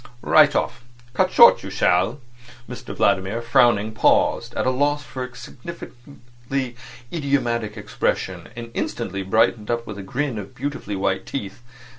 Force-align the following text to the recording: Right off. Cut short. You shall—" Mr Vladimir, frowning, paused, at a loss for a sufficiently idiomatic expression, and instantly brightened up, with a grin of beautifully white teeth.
Right 0.23 0.55
off. 0.55 0.83
Cut 1.13 1.29
short. 1.31 1.61
You 1.61 1.69
shall—" 1.69 2.21
Mr 2.67 2.95
Vladimir, 2.95 3.39
frowning, 3.39 3.91
paused, 3.91 4.55
at 4.55 4.65
a 4.65 4.71
loss 4.71 5.03
for 5.03 5.23
a 5.23 5.35
sufficiently 5.35 6.75
idiomatic 7.13 7.77
expression, 7.77 8.49
and 8.55 8.71
instantly 8.73 9.21
brightened 9.21 9.69
up, 9.69 9.85
with 9.85 9.99
a 9.99 10.01
grin 10.01 10.39
of 10.39 10.55
beautifully 10.55 10.95
white 10.95 11.27
teeth. 11.27 11.61